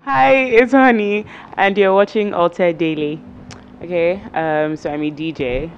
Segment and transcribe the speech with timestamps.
[0.00, 1.24] Hi, it's Honey,
[1.56, 3.22] and you're watching Alter Daily.
[3.82, 5.70] Okay, um, so I'm a DJ,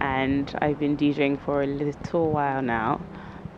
[0.00, 3.00] and I've been DJing for a little while now.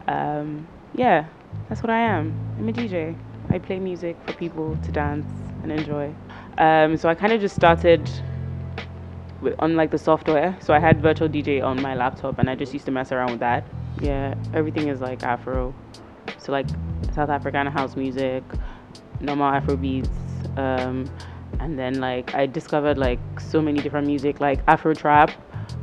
[0.06, 1.26] Um, yeah,
[1.68, 2.32] that's what I am.
[2.58, 3.14] I'm a DJ.
[3.50, 5.26] I play music for people to dance
[5.62, 6.14] and enjoy.
[6.56, 8.10] Um, so I kind of just started
[9.40, 10.56] with, on like the software.
[10.60, 13.30] So I had Virtual DJ on my laptop, and I just used to mess around
[13.30, 13.64] with that.
[14.00, 15.74] Yeah, everything is like Afro.
[16.38, 16.66] So like
[17.14, 18.42] South African house music,
[19.20, 20.10] normal Afro beats,
[20.56, 21.10] um,
[21.60, 25.30] and then like I discovered like so many different music, like Afro trap.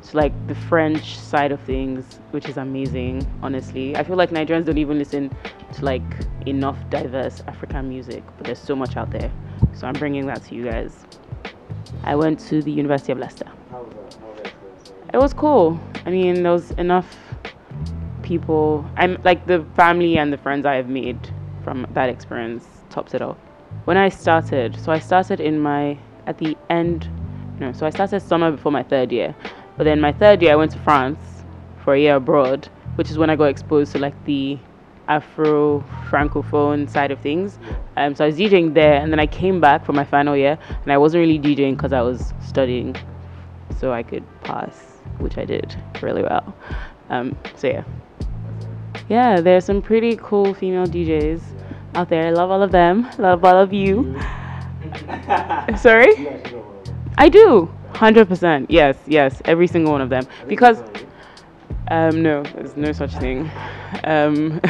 [0.02, 3.25] So like the French side of things, which is amazing.
[3.41, 5.31] Honestly, I feel like Nigerians don't even listen
[5.73, 6.03] to like
[6.45, 9.31] enough diverse African music, but there's so much out there.
[9.73, 11.05] So I'm bringing that to you guys.
[12.04, 13.48] I went to the University of Leicester.
[15.13, 15.80] It was cool.
[16.05, 17.17] I mean, there was enough
[18.22, 18.86] people.
[18.97, 21.19] I'm like the family and the friends I have made
[21.64, 23.38] from that experience tops it off.
[23.86, 25.97] When I started, so I started in my
[26.28, 27.09] at the end.
[27.59, 29.36] No, so I started summer before my third year,
[29.78, 31.19] but then my third year I went to France
[31.84, 34.58] for a year abroad, which is when I got exposed to like the
[35.08, 37.59] Afro francophone side of things.
[37.98, 40.58] Um, so I was DJing there, and then I came back for my final year,
[40.84, 42.95] and I wasn't really DJing because I was studying,
[43.80, 44.75] so I could pass,
[45.20, 46.56] which I did really well.
[47.09, 47.84] Um, so yeah,
[49.09, 51.42] yeah, there's some pretty cool female DJs
[51.94, 52.28] out there.
[52.28, 53.08] I love all of them.
[53.17, 54.17] Love all of you.
[55.78, 56.42] Sorry,
[57.17, 57.72] I do.
[57.94, 58.69] Hundred percent.
[58.69, 60.28] Yes, yes, every single one of them.
[60.47, 60.84] Because
[61.89, 63.52] um, no, there's no such thing.
[64.03, 64.59] Um,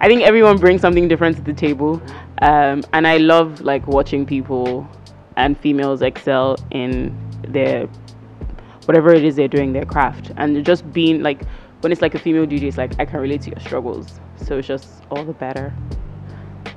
[0.00, 2.00] I think everyone brings something different to the table,
[2.40, 4.88] um, and I love like watching people
[5.36, 7.16] and females excel in
[7.48, 7.86] their
[8.86, 11.42] whatever it is they're doing, their craft, and just being like
[11.80, 14.58] when it's like a female DJ, it's like I can relate to your struggles, so
[14.58, 15.74] it's just all the better.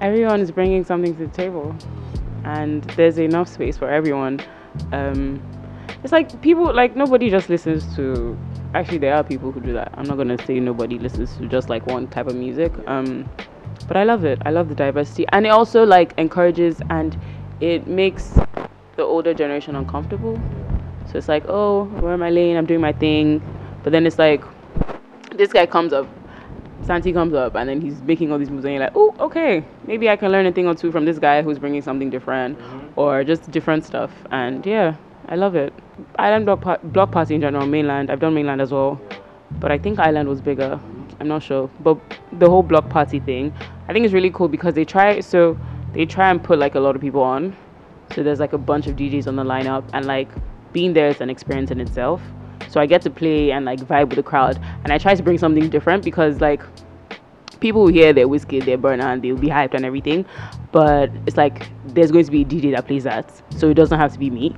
[0.02, 1.74] Everyone is bringing something to the table,
[2.44, 4.42] and there's enough space for everyone.
[4.92, 5.42] Um,
[6.04, 8.38] it's like people like nobody just listens to
[8.74, 9.92] actually there are people who do that.
[9.96, 13.30] I'm not going to say nobody listens to just like one type of music um
[13.88, 14.40] but i love it.
[14.46, 17.18] I love the diversity and it also like encourages and
[17.60, 18.38] it makes
[18.96, 20.40] the older generation uncomfortable.
[21.12, 23.42] So it's like oh where am i lane i'm doing my thing.
[23.84, 24.44] But then it's like
[25.32, 26.08] this guy comes up
[26.84, 29.64] santi comes up and then he's making all these moves and you're like oh okay
[29.86, 32.58] maybe i can learn a thing or two from this guy who's bringing something different
[32.96, 34.12] or just different stuff.
[34.32, 34.96] And yeah
[35.30, 35.72] I love it.
[36.18, 38.10] Island block, par- block party in general, mainland.
[38.10, 39.00] I've done mainland as well,
[39.60, 40.80] but I think island was bigger.
[41.20, 42.00] I'm not sure, but
[42.40, 43.54] the whole block party thing,
[43.88, 45.20] I think is really cool because they try.
[45.20, 45.56] So
[45.94, 47.56] they try and put like a lot of people on.
[48.16, 50.30] So there's like a bunch of DJs on the lineup, and like
[50.74, 52.24] being there is an experience in itself.
[52.68, 55.22] So I get to play and like vibe with the crowd, and I try to
[55.22, 56.64] bring something different because like
[57.60, 60.26] people will hear their whiskey, their burner, and they'll be hyped and everything.
[60.72, 64.00] But it's like there's going to be a DJ that plays that, so it doesn't
[64.00, 64.56] have to be me.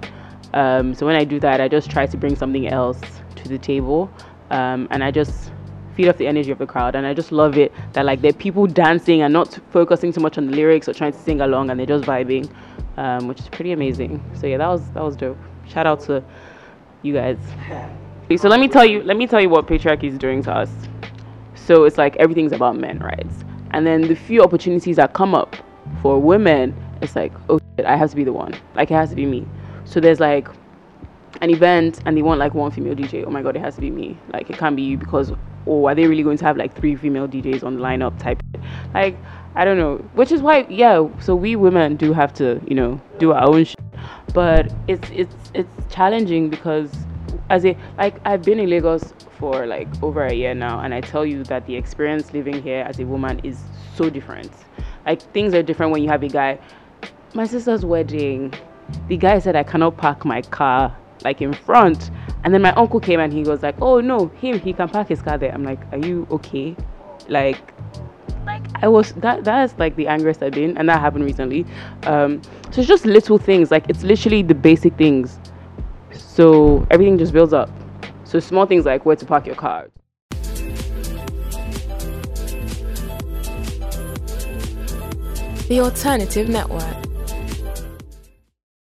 [0.54, 3.00] Um, so when I do that, I just try to bring something else
[3.36, 4.10] to the table,
[4.50, 5.52] um, and I just
[5.96, 6.96] feed off the energy of the crowd.
[6.96, 10.22] And I just love it that like there are people dancing and not focusing too
[10.22, 12.50] much on the lyrics or trying to sing along, and they're just vibing,
[12.98, 14.24] um, which is pretty amazing.
[14.34, 15.38] So yeah, that was that was dope.
[15.68, 16.24] Shout out to
[17.02, 17.38] you guys.
[18.38, 20.70] So let me tell you, let me tell you what patriarchy is doing to us.
[21.56, 23.28] So it's like everything's about men, right?
[23.72, 25.56] And then the few opportunities that come up
[26.02, 28.54] for women, it's like, oh shit, I have to be the one.
[28.76, 29.46] Like it has to be me.
[29.86, 30.48] So there's like
[31.42, 33.26] an event and they want like one female DJ.
[33.26, 34.18] Oh my god, it has to be me.
[34.34, 35.32] Like it can't be you because
[35.68, 38.42] oh, are they really going to have like three female DJs on the lineup type?
[38.94, 39.18] Like
[39.56, 39.98] I don't know.
[40.14, 41.08] Which is why yeah.
[41.20, 43.66] So we women do have to you know do our own.
[43.66, 43.80] Shit.
[44.34, 46.92] But it's it's it's challenging because
[47.50, 51.02] as a like I've been in Lagos for like over a year now, and I
[51.02, 53.60] tell you that the experience living here as a woman is
[53.96, 54.52] so different.
[55.06, 56.60] Like things are different when you have a guy.
[57.34, 58.54] My sister's wedding
[59.08, 62.10] the guy said I cannot park my car like in front.
[62.44, 65.08] And then my uncle came and he was like, Oh no, him, he can park
[65.08, 65.54] his car there.
[65.54, 66.76] I'm like, Are you okay?
[67.28, 67.74] Like
[68.46, 71.66] like I was that that's like the angriest I've been and that happened recently.
[72.04, 72.42] Um
[72.72, 75.40] so it's just little things, like it's literally the basic things.
[76.12, 77.70] So everything just builds up.
[78.24, 79.90] So small things like where to park your car.
[85.68, 87.11] The Alternative Network.